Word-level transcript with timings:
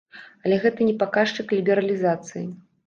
Але 0.45 0.57
гэта 0.63 0.89
не 0.89 0.95
паказчык 1.03 1.57
лібералізацыі. 1.59 2.47